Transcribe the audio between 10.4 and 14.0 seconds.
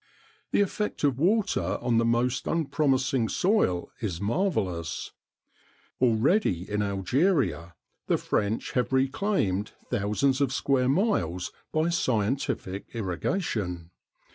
of square miles by scientific irrigation.